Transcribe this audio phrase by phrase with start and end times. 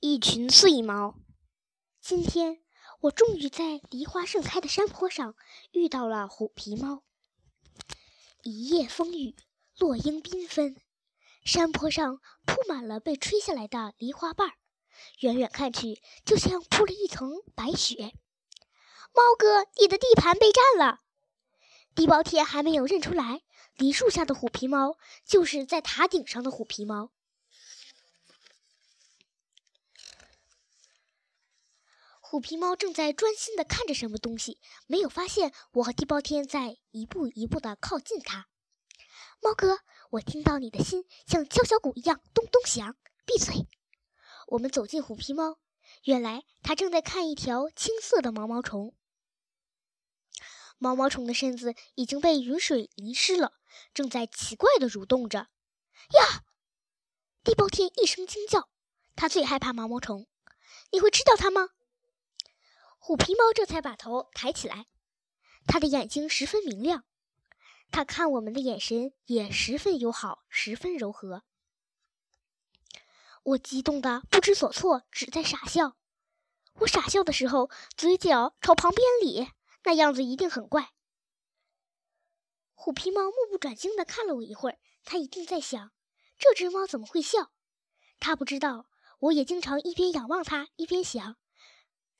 [0.00, 1.16] 一群碎猫。
[2.00, 2.60] 今天
[3.00, 5.34] 我终于在梨花盛开的山坡上
[5.72, 7.02] 遇到了虎皮猫。
[8.44, 9.34] 一夜风雨，
[9.76, 10.76] 落英缤纷，
[11.44, 14.54] 山坡上铺满了被吹下来的梨花瓣儿，
[15.18, 18.12] 远远看去就像铺了一层白雪。
[19.12, 21.00] 猫哥，你的地盘被占了！
[21.96, 23.42] 地包天还没有认出来，
[23.74, 27.10] 梨树下的虎皮猫就是在塔顶上的虎皮猫。
[32.30, 38.48] 虎皮猫正在专心地看着什么东西，没有发现我和地包天在一步一步地靠近它。
[39.40, 39.78] 猫哥，
[40.10, 42.98] 我听到你的心像敲小鼓一样咚咚响。
[43.24, 43.66] 闭嘴！
[44.48, 45.58] 我们走进虎皮猫，
[46.04, 48.94] 原来它正在看一条青色的毛毛虫。
[50.76, 53.54] 毛毛虫的身子已经被雨水淋湿了，
[53.94, 55.38] 正在奇怪地蠕动着。
[55.38, 56.44] 呀！
[57.42, 58.68] 地包天一声惊叫，
[59.16, 60.26] 他最害怕毛毛虫。
[60.92, 61.70] 你会吃掉它吗？
[63.08, 64.84] 虎皮猫这才把头抬起来，
[65.66, 67.06] 它的眼睛十分明亮，
[67.90, 71.42] 它看我们的眼神也十分友好，十分柔和。
[73.44, 75.96] 我激动的不知所措，只在傻笑。
[76.80, 80.92] 我傻笑的时候，嘴角朝旁边咧，那样子一定很怪。
[82.74, 85.92] 虎皮猫目不转睛地看了我一会儿，它一定在想：
[86.36, 87.52] 这只猫怎么会笑？
[88.20, 91.38] 它不知道，我也经常一边仰望它，一边想。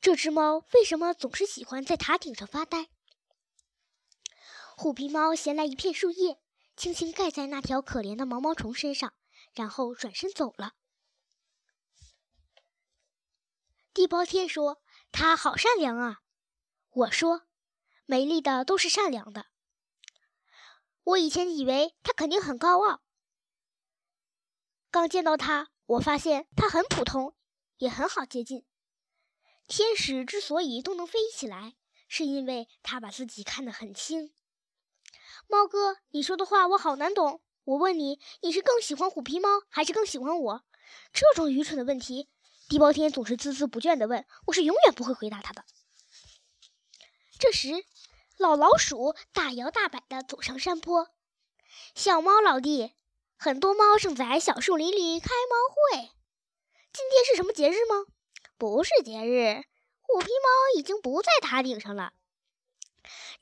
[0.00, 2.88] 这只猫为什么总是喜欢在塔顶上发呆？
[4.76, 6.38] 虎皮猫衔来一片树叶，
[6.76, 9.14] 轻轻盖在那条可怜的毛毛虫身上，
[9.54, 10.74] 然后转身走了。
[13.94, 16.20] 地包天说：“它好善良啊。”
[16.90, 17.46] 我说
[18.04, 19.46] ：“美丽的都是善良的。”
[21.02, 23.00] 我以前以为它肯定很高傲，
[24.90, 27.34] 刚见到它，我发现它很普通，
[27.78, 28.66] 也很好接近。
[29.66, 31.74] 天使之所以都能飞起来，
[32.08, 34.32] 是因为他把自己看得很轻。
[35.48, 37.42] 猫哥，你说的话我好难懂。
[37.64, 40.64] 我问你，你是更喜欢虎皮猫，还是更喜欢我？
[41.12, 42.28] 这种愚蠢的问题，
[42.68, 45.64] 地包天总是孜孜不倦地问，我是永远不会回答他的。
[47.38, 47.84] 这时，
[48.38, 51.08] 老老鼠大摇大摆地走上山坡。
[51.96, 52.92] 小猫老弟，
[53.36, 56.10] 很多猫正在小树林里开猫会。
[56.92, 58.06] 今天是什么节日吗？
[58.58, 59.64] 不是节日，
[60.00, 62.14] 虎皮猫已经不在塔顶上了。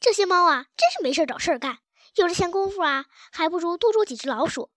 [0.01, 1.79] 这些猫啊，真是没事找事干。
[2.17, 4.71] 有这闲工夫啊，还不如多捉几只老鼠。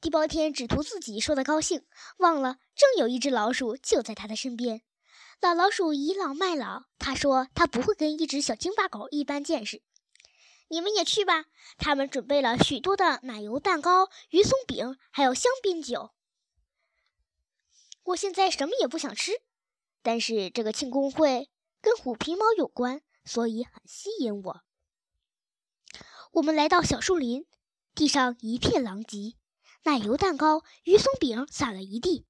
[0.00, 1.86] 地包天只图自己说的高兴，
[2.18, 4.82] 忘了正有一只老鼠就在他的身边。
[5.40, 9.82] 老老鼠倚老卖老，他说他不会跟一只小京巴狗一般见识。
[10.68, 11.44] 你们也去吧，
[11.76, 16.12] 他们准备了许多的奶油蛋糕、鱼松饼，还有香槟酒。
[18.04, 19.32] 我现在什么也不想吃，
[20.02, 21.50] 但是这个庆功会
[21.80, 24.60] 跟虎皮猫有关，所以很吸引我。
[26.32, 27.46] 我们来到小树林，
[27.94, 29.36] 地上一片狼藉，
[29.84, 32.26] 奶油蛋糕、鱼松饼撒了一地，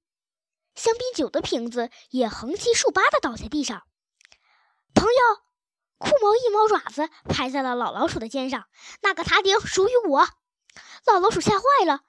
[0.75, 3.83] 香槟酒的瓶子也横七竖八的倒在地上。
[4.93, 5.43] 朋友，
[5.97, 8.69] 酷猫一猫爪子拍在了老老鼠的肩上，
[9.01, 10.25] 那个塔顶属于我。
[11.05, 12.03] 老老鼠吓坏了，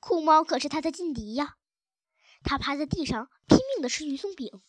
[0.00, 1.58] 酷猫可是他的劲敌呀。
[2.44, 4.60] 他趴在地上拼命的吃鱼松饼，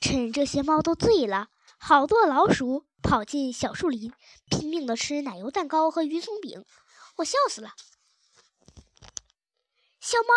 [0.00, 1.48] 趁这些猫都醉了，
[1.78, 4.12] 好多老鼠跑进小树林，
[4.50, 6.64] 拼命的吃奶油蛋糕和鱼松饼。
[7.16, 7.74] 我笑死了。
[10.00, 10.34] 小猫，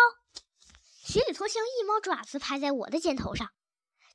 [1.02, 3.50] 雪里脱香一猫爪子拍在我的肩头上，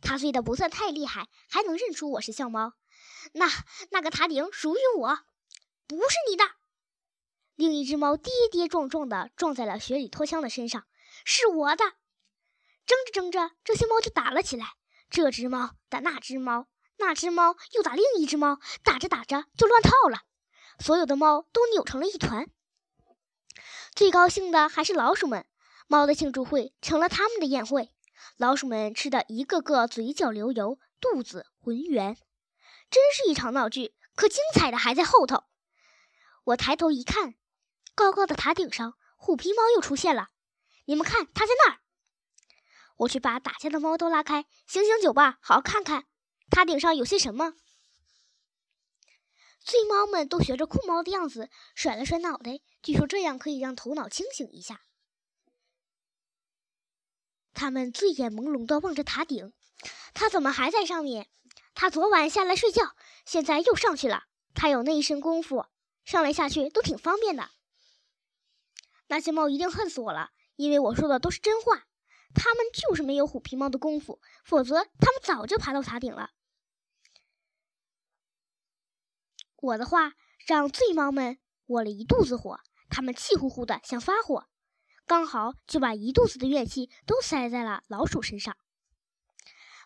[0.02, 2.74] 它醉的不算太厉害，还能认出我是笑猫。
[3.34, 3.48] 那
[3.92, 5.20] 那个塔顶属于我，
[5.88, 6.44] 不是你的。
[7.56, 10.86] 另一只猫跌跌撞撞的撞在了雪里脱枪的身上。
[11.24, 11.86] 是我的，
[12.86, 14.74] 争着争着，这些猫就打了起来。
[15.10, 16.68] 这只猫打那只猫，
[16.98, 20.20] 那只猫又打另一只猫，打着打着就乱套了。
[20.80, 22.50] 所有的猫都扭成了一团。
[23.94, 25.46] 最高兴的还是老鼠们，
[25.88, 27.92] 猫的庆祝会成了他们的宴会。
[28.38, 32.18] 老鼠们吃的一个个嘴角流油，肚子浑圆，
[32.90, 33.96] 真是一场闹剧。
[34.16, 35.44] 可精彩的还在后头。
[36.46, 37.36] 我抬头一看，
[37.94, 40.30] 高高的塔顶上，虎皮猫又出现了。
[40.86, 41.80] 你们看，它在那儿。
[42.98, 46.06] 我去把打架的猫都拉开，醒醒酒吧，好好看看
[46.50, 47.54] 塔顶上有些什么。
[49.60, 54.82] 醉猫们都学着酷猫的样子，甩了甩脑袋，据说这样可以让头脑清醒一下。
[57.54, 59.54] 他们醉眼朦胧地望着塔顶，
[60.14, 61.28] 他怎么还在上面？
[61.74, 62.96] 他昨晚下来睡觉，
[63.26, 64.26] 现在又上去了。
[64.54, 65.66] 他有那一身功夫，
[66.06, 67.50] 上来下去都挺方便的。
[69.08, 70.32] 那些猫一定恨死我了。
[70.56, 71.86] 因为我说的都是真话，
[72.34, 76.32] 他们就是没有虎皮猫的功夫，否则他们早就爬到塔顶了。
[79.58, 80.14] 我的话
[80.46, 82.60] 让醉猫们窝了一肚子火，
[82.90, 84.48] 他们气呼呼的想发火，
[85.06, 88.56] 刚好就把一肚子的怨气都塞在了老鼠身上。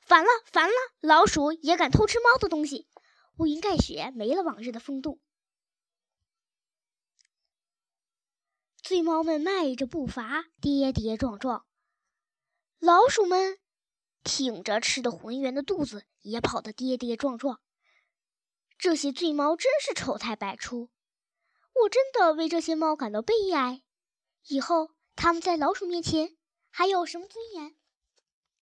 [0.01, 0.75] 烦了，烦了！
[1.01, 2.87] 老鼠也敢偷吃猫的东西。
[3.37, 5.21] 乌云盖雪，没了往日的风度。
[8.89, 11.63] 醉猫们迈着步伐，跌跌撞撞；
[12.79, 13.59] 老鼠们
[14.23, 17.61] 挺着吃的浑圆的肚子，也跑得跌跌撞撞。
[18.79, 20.89] 这些醉猫真是丑态百出，
[21.83, 23.83] 我真的为这些猫感到悲哀。
[24.47, 26.35] 以后它们在老鼠面前
[26.71, 27.75] 还有什么尊严？